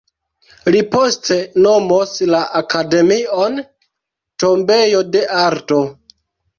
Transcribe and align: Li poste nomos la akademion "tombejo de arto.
Li 0.75 0.79
poste 0.95 1.37
nomos 1.65 2.17
la 2.33 2.41
akademion 2.63 3.63
"tombejo 4.47 5.07
de 5.15 5.27
arto. 5.47 5.85